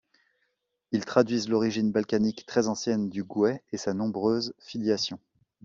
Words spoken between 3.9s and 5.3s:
nombreuse filiation.